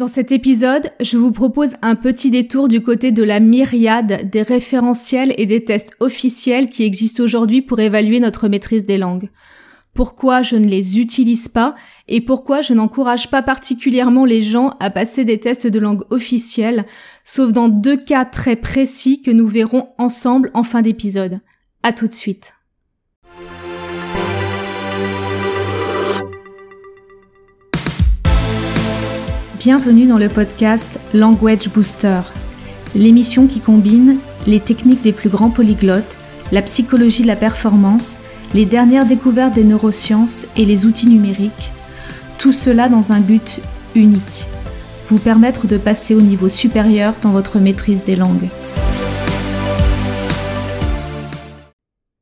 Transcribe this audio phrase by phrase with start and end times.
[0.00, 4.40] Dans cet épisode, je vous propose un petit détour du côté de la myriade des
[4.40, 9.28] référentiels et des tests officiels qui existent aujourd'hui pour évaluer notre maîtrise des langues.
[9.92, 11.74] Pourquoi je ne les utilise pas
[12.08, 16.86] et pourquoi je n'encourage pas particulièrement les gens à passer des tests de langue officiels,
[17.22, 21.40] sauf dans deux cas très précis que nous verrons ensemble en fin d'épisode.
[21.82, 22.54] À tout de suite.
[29.60, 32.22] Bienvenue dans le podcast Language Booster,
[32.94, 36.16] l'émission qui combine les techniques des plus grands polyglottes,
[36.50, 38.20] la psychologie de la performance,
[38.54, 41.72] les dernières découvertes des neurosciences et les outils numériques,
[42.38, 43.60] tout cela dans un but
[43.94, 44.46] unique,
[45.10, 48.48] vous permettre de passer au niveau supérieur dans votre maîtrise des langues.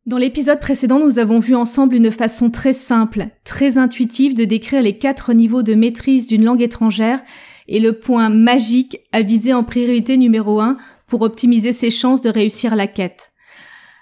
[0.09, 4.81] Dans l'épisode précédent, nous avons vu ensemble une façon très simple, très intuitive de décrire
[4.81, 7.21] les quatre niveaux de maîtrise d'une langue étrangère
[7.69, 12.31] et le point magique à viser en priorité numéro un pour optimiser ses chances de
[12.31, 13.33] réussir la quête.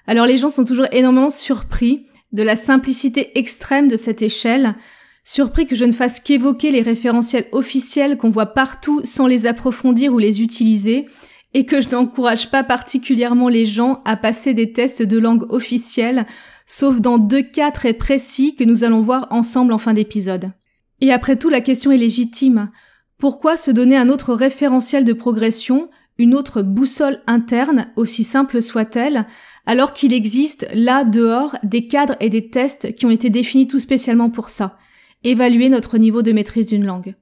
[0.06, 4.76] Alors les gens sont toujours énormément surpris de la simplicité extrême de cette échelle,
[5.24, 10.12] surpris que je ne fasse qu'évoquer les référentiels officiels qu'on voit partout sans les approfondir
[10.12, 11.08] ou les utiliser,
[11.54, 16.26] et que je n'encourage pas particulièrement les gens à passer des tests de langue officielle,
[16.66, 20.52] sauf dans deux cas très précis que nous allons voir ensemble en fin d'épisode.
[21.00, 22.70] Et après tout, la question est légitime.
[23.18, 29.26] Pourquoi se donner un autre référentiel de progression, une autre boussole interne, aussi simple soit-elle,
[29.66, 33.80] alors qu'il existe là dehors des cadres et des tests qui ont été définis tout
[33.80, 34.78] spécialement pour ça,
[35.24, 37.14] évaluer notre niveau de maîtrise d'une langue.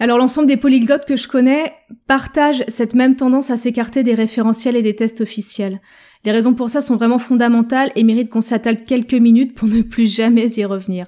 [0.00, 1.72] Alors l'ensemble des polyglottes que je connais
[2.06, 5.80] partagent cette même tendance à s'écarter des référentiels et des tests officiels.
[6.24, 9.82] Les raisons pour ça sont vraiment fondamentales et méritent qu'on s'attale quelques minutes pour ne
[9.82, 11.06] plus jamais y revenir.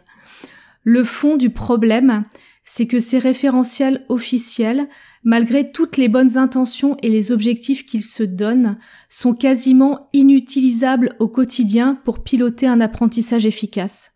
[0.84, 2.24] Le fond du problème,
[2.64, 4.88] c'est que ces référentiels officiels,
[5.24, 8.78] malgré toutes les bonnes intentions et les objectifs qu'ils se donnent,
[9.08, 14.12] sont quasiment inutilisables au quotidien pour piloter un apprentissage efficace.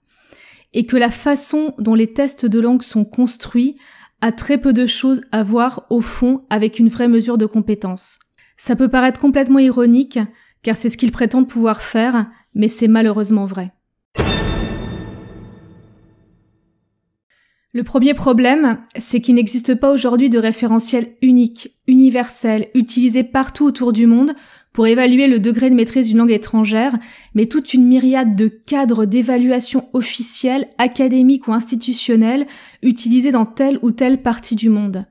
[0.75, 3.77] Et que la façon dont les tests de langue sont construits
[4.21, 8.19] a très peu de choses à voir au fond avec une vraie mesure de compétence.
[8.57, 10.19] Ça peut paraître complètement ironique,
[10.63, 13.73] car c'est ce qu'ils prétendent pouvoir faire, mais c'est malheureusement vrai.
[17.73, 23.93] Le premier problème, c'est qu'il n'existe pas aujourd'hui de référentiel unique, universel, utilisé partout autour
[23.93, 24.33] du monde
[24.73, 26.99] pour évaluer le degré de maîtrise d'une langue étrangère,
[27.35, 32.49] mais toute une myriade de cadres d'évaluation officiels, académiques ou institutionnels
[32.83, 35.07] utilisés dans telle ou telle partie du monde.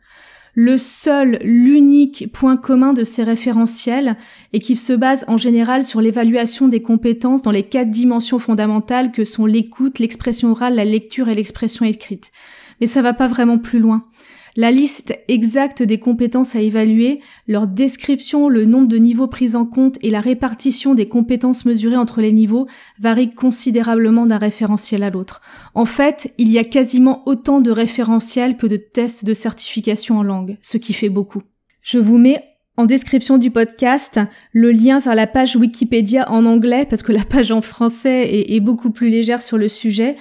[0.55, 4.17] Le seul, l'unique point commun de ces référentiels
[4.53, 9.11] est qu'ils se basent en général sur l'évaluation des compétences dans les quatre dimensions fondamentales
[9.11, 12.31] que sont l'écoute, l'expression orale, la lecture et l'expression écrite.
[12.81, 14.05] Mais ça va pas vraiment plus loin.
[14.55, 19.65] La liste exacte des compétences à évaluer, leur description, le nombre de niveaux pris en
[19.65, 22.67] compte et la répartition des compétences mesurées entre les niveaux
[22.99, 25.41] varient considérablement d'un référentiel à l'autre.
[25.75, 30.23] En fait, il y a quasiment autant de référentiels que de tests de certification en
[30.23, 31.43] langue, ce qui fait beaucoup.
[31.81, 32.43] Je vous mets
[32.77, 34.19] en description du podcast
[34.53, 38.55] le lien vers la page Wikipédia en anglais parce que la page en français est,
[38.55, 40.15] est beaucoup plus légère sur le sujet.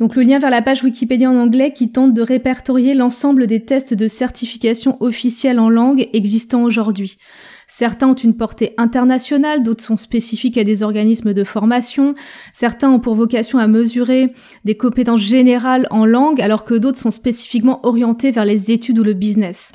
[0.00, 3.60] Donc le lien vers la page Wikipédia en anglais qui tente de répertorier l'ensemble des
[3.60, 7.18] tests de certification officiels en langue existants aujourd'hui.
[7.66, 12.14] Certains ont une portée internationale, d'autres sont spécifiques à des organismes de formation,
[12.54, 14.32] certains ont pour vocation à mesurer
[14.64, 19.04] des compétences générales en langue alors que d'autres sont spécifiquement orientés vers les études ou
[19.04, 19.72] le business.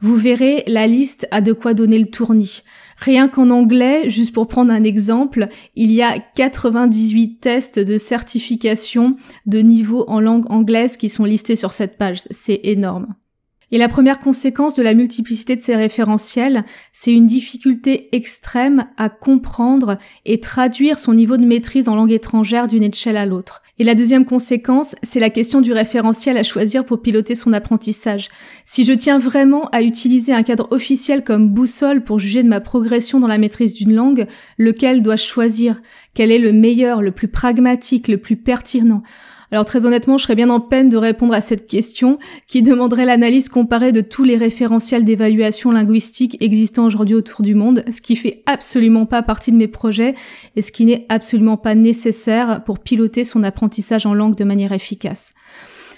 [0.00, 2.62] Vous verrez, la liste a de quoi donner le tournis.
[2.96, 9.16] Rien qu'en anglais, juste pour prendre un exemple, il y a 98 tests de certification
[9.46, 12.20] de niveau en langue anglaise qui sont listés sur cette page.
[12.30, 13.14] C'est énorme.
[13.74, 16.62] Et la première conséquence de la multiplicité de ces référentiels,
[16.92, 22.68] c'est une difficulté extrême à comprendre et traduire son niveau de maîtrise en langue étrangère
[22.68, 23.64] d'une échelle à l'autre.
[23.80, 28.28] Et la deuxième conséquence, c'est la question du référentiel à choisir pour piloter son apprentissage.
[28.64, 32.60] Si je tiens vraiment à utiliser un cadre officiel comme boussole pour juger de ma
[32.60, 35.82] progression dans la maîtrise d'une langue, lequel dois-je choisir?
[36.14, 39.02] Quel est le meilleur, le plus pragmatique, le plus pertinent?
[39.54, 42.18] Alors très honnêtement, je serais bien en peine de répondre à cette question
[42.48, 47.84] qui demanderait l'analyse comparée de tous les référentiels d'évaluation linguistique existants aujourd'hui autour du monde,
[47.88, 50.16] ce qui fait absolument pas partie de mes projets
[50.56, 54.72] et ce qui n'est absolument pas nécessaire pour piloter son apprentissage en langue de manière
[54.72, 55.34] efficace.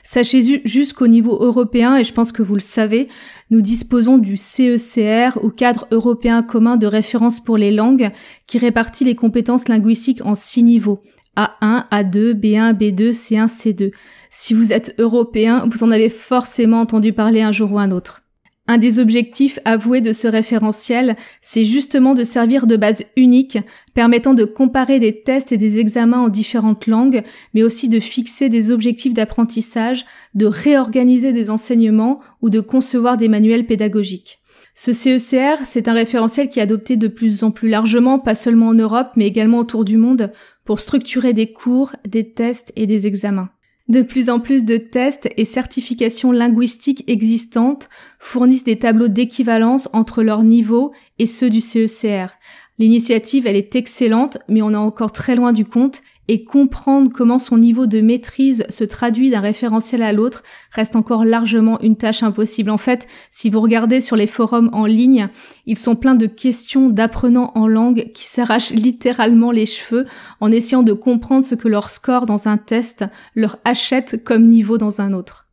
[0.05, 3.09] Sachez jusqu'au niveau européen, et je pense que vous le savez,
[3.51, 8.11] nous disposons du CECR, ou cadre européen commun de référence pour les langues,
[8.47, 11.01] qui répartit les compétences linguistiques en six niveaux.
[11.37, 13.93] A1, A2, B1, B2, C1, C2.
[14.31, 18.23] Si vous êtes européen, vous en avez forcément entendu parler un jour ou un autre.
[18.69, 23.59] Un des objectifs avoués de ce référentiel, c'est justement de servir de base unique,
[23.95, 27.23] permettant de comparer des tests et des examens en différentes langues,
[27.55, 30.05] mais aussi de fixer des objectifs d'apprentissage,
[30.35, 34.41] de réorganiser des enseignements ou de concevoir des manuels pédagogiques.
[34.75, 38.69] Ce CECR, c'est un référentiel qui est adopté de plus en plus largement, pas seulement
[38.69, 40.33] en Europe, mais également autour du monde,
[40.67, 43.49] pour structurer des cours, des tests et des examens.
[43.89, 50.25] De plus en plus de tests et certifications linguistiques existantes fournissent des tableaux d'équivalence entre
[50.25, 52.35] leurs niveaux et ceux du CECR.
[52.79, 57.39] L'initiative, elle est excellente, mais on est encore très loin du compte et comprendre comment
[57.39, 62.23] son niveau de maîtrise se traduit d'un référentiel à l'autre reste encore largement une tâche
[62.23, 62.71] impossible.
[62.71, 65.29] En fait, si vous regardez sur les forums en ligne,
[65.67, 70.07] ils sont pleins de questions d'apprenants en langue qui s'arrachent littéralement les cheveux
[70.41, 74.79] en essayant de comprendre ce que leur score dans un test leur achète comme niveau
[74.79, 75.47] dans un autre.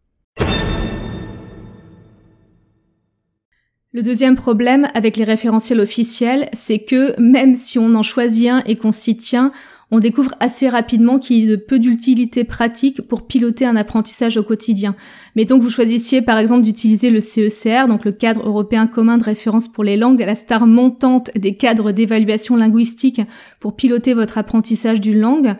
[3.95, 8.63] Le deuxième problème avec les référentiels officiels, c'est que même si on en choisit un
[8.65, 9.51] et qu'on s'y tient,
[9.93, 14.43] on découvre assez rapidement qu'il y a peu d'utilité pratique pour piloter un apprentissage au
[14.43, 14.95] quotidien.
[15.35, 19.23] Mettons que vous choisissiez par exemple d'utiliser le CECR, donc le cadre européen commun de
[19.23, 23.21] référence pour les langues, la star montante des cadres d'évaluation linguistique
[23.59, 25.55] pour piloter votre apprentissage d'une langue.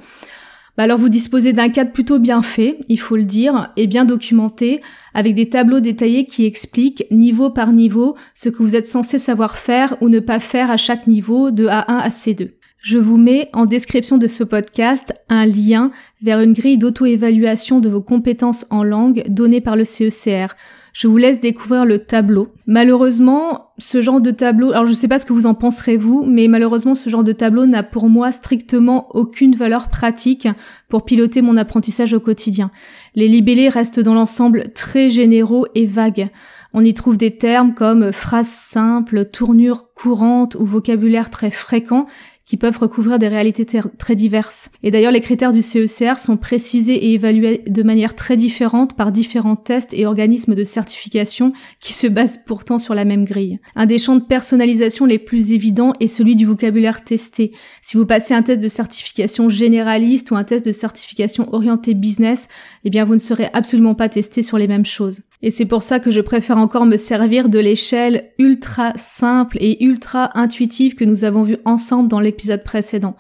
[0.78, 4.04] Bah alors vous disposez d'un cadre plutôt bien fait, il faut le dire, et bien
[4.04, 4.82] documenté,
[5.14, 9.60] avec des tableaux détaillés qui expliquent niveau par niveau ce que vous êtes censé savoir
[9.60, 12.50] faire ou ne pas faire à chaque niveau de A1 à C2.
[12.84, 15.90] Je vous mets en description de ce podcast un lien
[16.22, 20.48] vers une grille d'auto-évaluation de vos compétences en langue donnée par le CECR.
[20.92, 22.50] Je vous laisse découvrir le tableau.
[22.68, 26.26] Malheureusement, ce genre de tableau, alors je sais pas ce que vous en penserez vous,
[26.28, 30.50] mais malheureusement ce genre de tableau n'a pour moi strictement aucune valeur pratique
[30.90, 32.70] pour piloter mon apprentissage au quotidien.
[33.16, 36.30] Les libellés restent dans l'ensemble très généraux et vagues.
[36.74, 42.08] On y trouve des termes comme phrases simples, tournures courantes ou vocabulaire très fréquent
[42.45, 43.66] qui peuvent recouvrir des réalités
[43.98, 44.72] très diverses.
[44.84, 49.12] Et d'ailleurs, les critères du CECR sont précisés et évalués de manière très différente par
[49.12, 53.60] différents tests et organismes de certification qui se basent pourtant sur la même grille.
[53.75, 57.54] Un des champs de personnalisation les plus évidents est celui du vocabulaire testé.
[57.81, 62.50] Si vous passez un test de certification généraliste ou un test de certification orienté business,
[62.86, 65.22] eh bien, vous ne serez absolument pas testé sur les mêmes choses.
[65.42, 69.84] Et c'est pour ça que je préfère encore me servir de l'échelle ultra simple et
[69.84, 73.16] ultra intuitive que nous avons vu ensemble dans l'épisode précédent.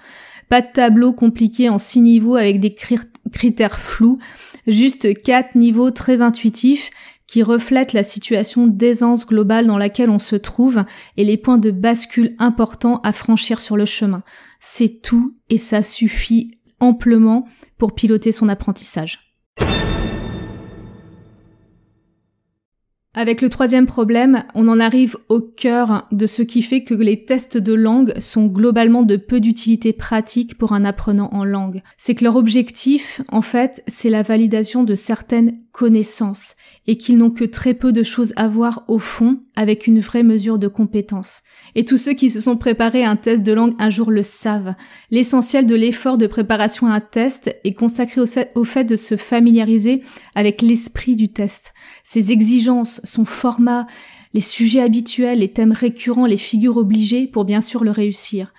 [0.49, 2.75] Pas de tableau compliqué en six niveaux avec des
[3.31, 4.19] critères flous,
[4.67, 6.91] juste quatre niveaux très intuitifs
[7.25, 10.83] qui reflètent la situation d'aisance globale dans laquelle on se trouve
[11.17, 14.23] et les points de bascule importants à franchir sur le chemin.
[14.59, 19.32] C'est tout et ça suffit amplement pour piloter son apprentissage.
[23.15, 27.25] Avec le troisième problème, on en arrive au cœur de ce qui fait que les
[27.25, 31.83] tests de langue sont globalement de peu d'utilité pratique pour un apprenant en langue.
[31.97, 36.55] C'est que leur objectif, en fait, c'est la validation de certaines connaissances
[36.87, 40.23] et qu'ils n'ont que très peu de choses à voir au fond avec une vraie
[40.23, 41.41] mesure de compétence.
[41.75, 44.23] Et tous ceux qui se sont préparés à un test de langue un jour le
[44.23, 44.75] savent.
[45.09, 48.21] L'essentiel de l'effort de préparation à un test est consacré
[48.55, 50.01] au fait de se familiariser
[50.35, 53.87] avec l'esprit du test, ses exigences, son format,
[54.33, 58.53] les sujets habituels, les thèmes récurrents, les figures obligées pour bien sûr le réussir.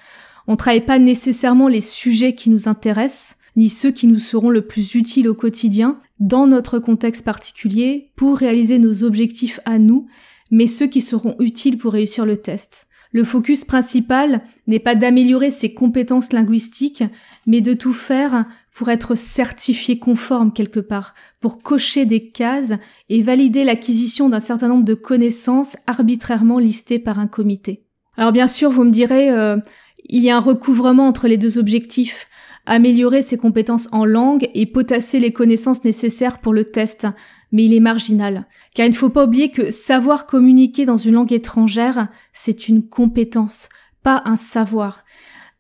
[0.47, 4.63] On travaille pas nécessairement les sujets qui nous intéressent, ni ceux qui nous seront le
[4.63, 10.07] plus utiles au quotidien, dans notre contexte particulier, pour réaliser nos objectifs à nous,
[10.51, 12.89] mais ceux qui seront utiles pour réussir le test.
[13.13, 17.05] Le focus principal n'est pas d'améliorer ses compétences linguistiques,
[17.47, 22.75] mais de tout faire pour être certifié conforme quelque part, pour cocher des cases
[23.09, 27.85] et valider l'acquisition d'un certain nombre de connaissances arbitrairement listées par un comité.
[28.17, 29.59] Alors bien sûr, vous me direz, euh,
[30.07, 32.27] il y a un recouvrement entre les deux objectifs,
[32.67, 37.07] améliorer ses compétences en langue et potasser les connaissances nécessaires pour le test
[37.55, 38.47] mais il est marginal.
[38.75, 42.87] Car il ne faut pas oublier que savoir communiquer dans une langue étrangère, c'est une
[42.87, 43.69] compétence,
[44.03, 45.05] pas un savoir.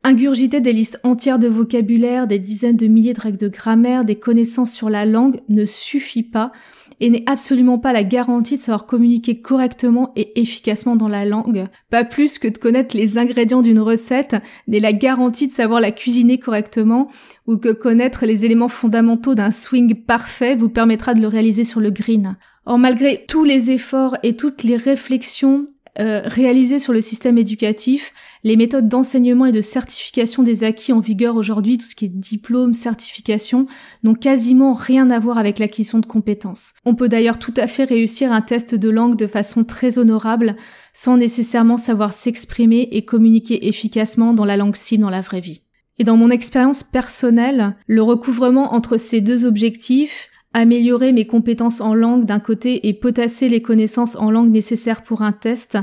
[0.03, 4.17] Ingurgiter des listes entières de vocabulaire, des dizaines de milliers de règles de grammaire, des
[4.17, 6.51] connaissances sur la langue ne suffit pas
[7.01, 11.67] et n'est absolument pas la garantie de savoir communiquer correctement et efficacement dans la langue.
[11.91, 14.37] Pas plus que de connaître les ingrédients d'une recette
[14.69, 17.09] n'est la garantie de savoir la cuisiner correctement
[17.47, 21.81] ou que connaître les éléments fondamentaux d'un swing parfait vous permettra de le réaliser sur
[21.81, 22.37] le green.
[22.67, 25.67] Or malgré tous les efforts et toutes les réflexions
[25.99, 31.37] euh, sur le système éducatif, les méthodes d'enseignement et de certification des acquis en vigueur
[31.37, 33.67] aujourd'hui, tout ce qui est diplôme, certification,
[34.03, 36.75] n'ont quasiment rien à voir avec l'acquisition de compétences.
[36.85, 40.57] On peut d'ailleurs tout à fait réussir un test de langue de façon très honorable,
[40.93, 45.63] sans nécessairement savoir s'exprimer et communiquer efficacement dans la langue cible dans la vraie vie.
[45.99, 51.95] Et dans mon expérience personnelle, le recouvrement entre ces deux objectifs, améliorer mes compétences en
[51.95, 55.77] langue d'un côté et potasser les connaissances en langue nécessaires pour un test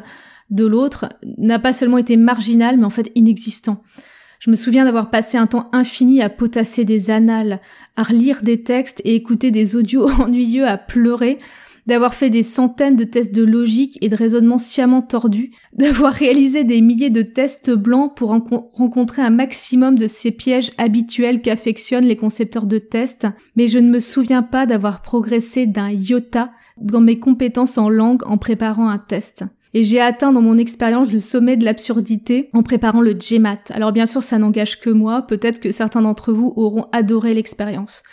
[0.50, 3.84] de l'autre, n'a pas seulement été marginal, mais en fait inexistant.
[4.40, 7.62] Je me souviens d'avoir passé un temps infini à potasser des annales,
[7.96, 11.38] à relire des textes et écouter des audios ennuyeux à pleurer,
[11.88, 16.64] d'avoir fait des centaines de tests de logique et de raisonnement sciemment tordus, d'avoir réalisé
[16.64, 22.16] des milliers de tests blancs pour rencontrer un maximum de ces pièges habituels qu'affectionnent les
[22.16, 27.20] concepteurs de tests, mais je ne me souviens pas d'avoir progressé d'un iota dans mes
[27.20, 29.46] compétences en langue en préparant un test.
[29.74, 33.60] Et j'ai atteint dans mon expérience le sommet de l'absurdité en préparant le GMAT.
[33.70, 38.04] Alors bien sûr, ça n'engage que moi, peut-être que certains d'entre vous auront adoré l'expérience.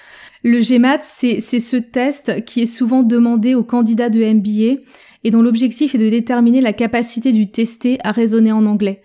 [0.45, 4.81] Le GMAT, c'est ce test qui est souvent demandé aux candidats de MBA
[5.25, 9.03] et dont l'objectif est de déterminer la capacité du testé à raisonner en anglais.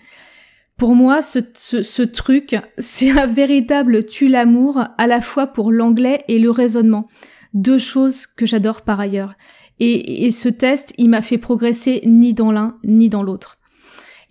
[0.78, 6.40] Pour moi, ce, ce, truc, c'est un véritable tue-l'amour à la fois pour l'anglais et
[6.40, 7.08] le raisonnement.
[7.54, 9.34] Deux choses que j'adore par ailleurs.
[9.80, 13.58] Et, et ce test, il m'a fait progresser ni dans l'un ni dans l'autre.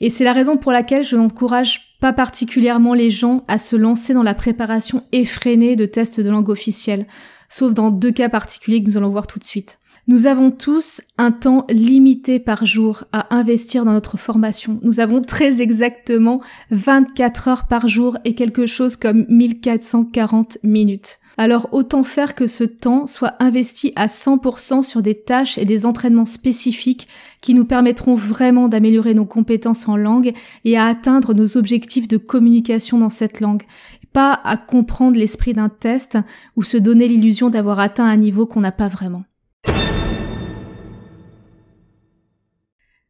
[0.00, 4.12] Et c'est la raison pour laquelle je n'encourage pas particulièrement les gens à se lancer
[4.12, 7.06] dans la préparation effrénée de tests de langue officielle,
[7.48, 9.78] sauf dans deux cas particuliers que nous allons voir tout de suite.
[10.08, 14.80] Nous avons tous un temps limité par jour à investir dans notre formation.
[14.82, 16.42] Nous avons très exactement
[16.72, 21.20] 24 heures par jour et quelque chose comme 1440 minutes.
[21.42, 25.86] Alors autant faire que ce temps soit investi à 100% sur des tâches et des
[25.86, 27.08] entraînements spécifiques
[27.40, 30.34] qui nous permettront vraiment d'améliorer nos compétences en langue
[30.64, 33.64] et à atteindre nos objectifs de communication dans cette langue.
[34.12, 36.16] Pas à comprendre l'esprit d'un test
[36.54, 39.24] ou se donner l'illusion d'avoir atteint un niveau qu'on n'a pas vraiment.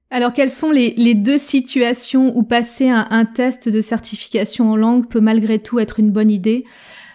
[0.08, 5.20] Alors quelles sont les, deux situations où passer un test de certification en langue peut
[5.20, 6.64] malgré tout être une bonne idée?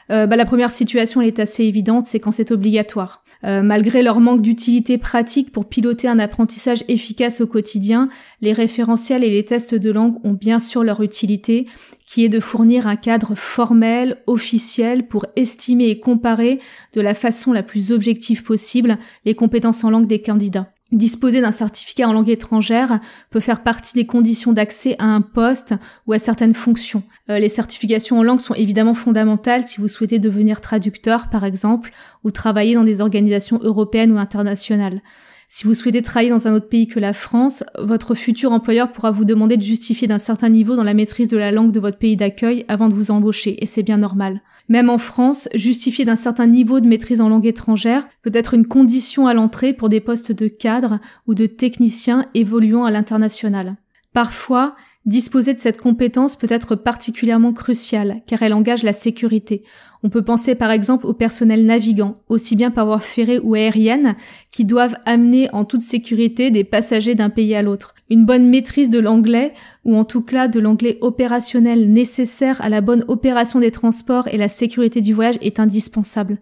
[0.09, 3.23] Bah, la première situation elle est assez évidente, c'est quand c'est obligatoire.
[3.43, 8.09] Euh, malgré leur manque d'utilité pratique pour piloter un apprentissage efficace au quotidien,
[8.41, 11.67] les référentiels et les tests de langue ont bien sûr leur utilité,
[12.05, 16.59] qui est de fournir un cadre formel, officiel, pour estimer et comparer
[16.93, 20.71] de la façon la plus objective possible les compétences en langue des candidats.
[20.93, 25.75] Disposer d'un certificat en langue étrangère peut faire partie des conditions d'accès à un poste
[26.05, 27.03] ou à certaines fonctions.
[27.29, 31.91] Euh, les certifications en langue sont évidemment fondamentales si vous souhaitez devenir traducteur, par exemple,
[32.23, 35.01] ou travailler dans des organisations européennes ou internationales.
[35.49, 39.11] Si vous souhaitez travailler dans un autre pays que la France, votre futur employeur pourra
[39.11, 41.97] vous demander de justifier d'un certain niveau dans la maîtrise de la langue de votre
[41.97, 44.41] pays d'accueil avant de vous embaucher, et c'est bien normal.
[44.69, 48.67] Même en France, justifier d'un certain niveau de maîtrise en langue étrangère peut être une
[48.67, 53.77] condition à l'entrée pour des postes de cadre ou de technicien évoluant à l'international.
[54.13, 54.75] Parfois,
[55.07, 59.63] Disposer de cette compétence peut être particulièrement crucial car elle engage la sécurité.
[60.03, 64.17] On peut penser par exemple au personnel navigant, aussi bien par voie ferrée ou aérienne,
[64.51, 67.95] qui doivent amener en toute sécurité des passagers d'un pays à l'autre.
[68.09, 69.53] Une bonne maîtrise de l'anglais,
[69.85, 74.37] ou en tout cas de l'anglais opérationnel nécessaire à la bonne opération des transports et
[74.37, 76.37] la sécurité du voyage est indispensable.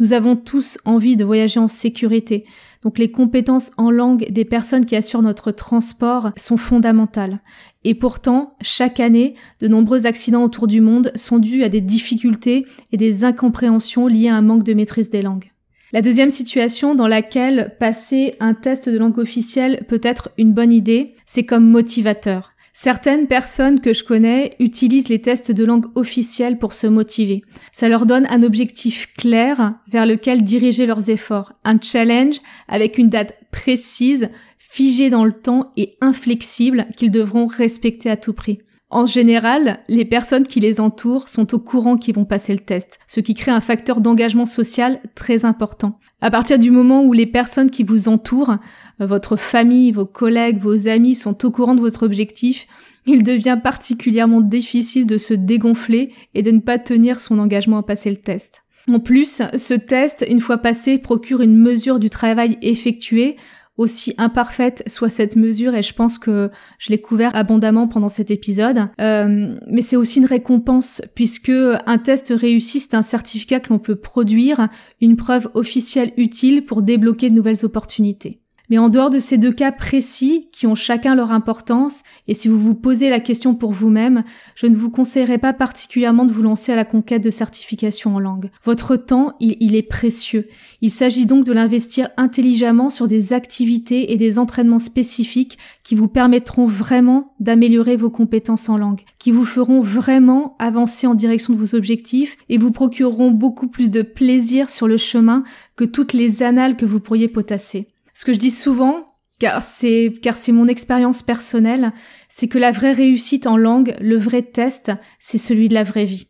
[0.00, 2.46] Nous avons tous envie de voyager en sécurité.
[2.82, 7.40] Donc les compétences en langue des personnes qui assurent notre transport sont fondamentales.
[7.84, 12.64] Et pourtant, chaque année, de nombreux accidents autour du monde sont dus à des difficultés
[12.92, 15.52] et des incompréhensions liées à un manque de maîtrise des langues.
[15.92, 20.72] La deuxième situation dans laquelle passer un test de langue officielle peut être une bonne
[20.72, 22.52] idée, c'est comme motivateur.
[22.82, 27.44] Certaines personnes que je connais utilisent les tests de langue officielle pour se motiver.
[27.72, 33.10] Ça leur donne un objectif clair vers lequel diriger leurs efforts, un challenge avec une
[33.10, 38.60] date précise, figée dans le temps et inflexible qu'ils devront respecter à tout prix.
[38.88, 42.98] En général, les personnes qui les entourent sont au courant qu'ils vont passer le test,
[43.06, 45.98] ce qui crée un facteur d'engagement social très important.
[46.22, 48.56] À partir du moment où les personnes qui vous entourent,
[49.00, 52.66] euh, votre famille, vos collègues, vos amis sont au courant de votre objectif,
[53.06, 57.82] il devient particulièrement difficile de se dégonfler et de ne pas tenir son engagement à
[57.82, 58.62] passer le test.
[58.88, 63.36] En plus, ce test, une fois passé, procure une mesure du travail effectué,
[63.80, 68.30] aussi imparfaite soit cette mesure, et je pense que je l'ai couvert abondamment pendant cet
[68.30, 73.72] épisode, euh, mais c'est aussi une récompense, puisque un test réussi, c'est un certificat que
[73.72, 74.68] l'on peut produire,
[75.00, 78.39] une preuve officielle utile pour débloquer de nouvelles opportunités.
[78.70, 82.48] Mais en dehors de ces deux cas précis, qui ont chacun leur importance, et si
[82.48, 84.22] vous vous posez la question pour vous-même,
[84.54, 88.20] je ne vous conseillerais pas particulièrement de vous lancer à la conquête de certification en
[88.20, 88.50] langue.
[88.64, 90.48] Votre temps, il, il est précieux.
[90.80, 96.08] Il s'agit donc de l'investir intelligemment sur des activités et des entraînements spécifiques qui vous
[96.08, 101.58] permettront vraiment d'améliorer vos compétences en langue, qui vous feront vraiment avancer en direction de
[101.58, 105.42] vos objectifs et vous procureront beaucoup plus de plaisir sur le chemin
[105.76, 107.88] que toutes les annales que vous pourriez potasser.
[108.20, 109.06] Ce que je dis souvent,
[109.38, 111.92] car c'est car c'est mon expérience personnelle,
[112.28, 116.04] c'est que la vraie réussite en langue, le vrai test, c'est celui de la vraie
[116.04, 116.28] vie.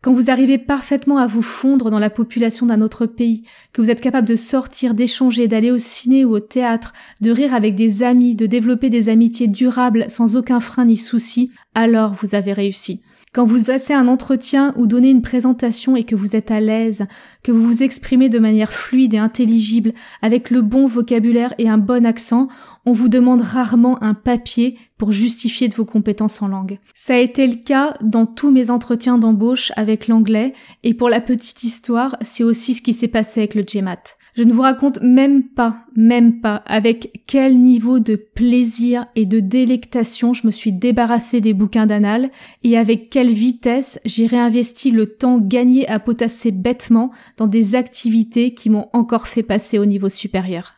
[0.00, 3.90] Quand vous arrivez parfaitement à vous fondre dans la population d'un autre pays, que vous
[3.90, 8.02] êtes capable de sortir, d'échanger, d'aller au ciné ou au théâtre, de rire avec des
[8.02, 13.02] amis, de développer des amitiés durables sans aucun frein ni souci, alors vous avez réussi.
[13.36, 17.06] Quand vous passez un entretien ou donnez une présentation et que vous êtes à l'aise,
[17.42, 21.76] que vous vous exprimez de manière fluide et intelligible, avec le bon vocabulaire et un
[21.76, 22.48] bon accent,
[22.86, 26.78] on vous demande rarement un papier pour justifier de vos compétences en langue.
[26.94, 31.20] Ça a été le cas dans tous mes entretiens d'embauche avec l'anglais, et pour la
[31.20, 34.15] petite histoire, c'est aussi ce qui s'est passé avec le GMAT.
[34.36, 39.40] Je ne vous raconte même pas, même pas, avec quel niveau de plaisir et de
[39.40, 42.30] délectation je me suis débarrassée des bouquins d'anal
[42.62, 48.52] et avec quelle vitesse j'ai réinvesti le temps gagné à potasser bêtement dans des activités
[48.52, 50.74] qui m'ont encore fait passer au niveau supérieur.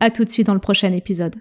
[0.00, 1.36] À tout de suite dans le prochain épisode.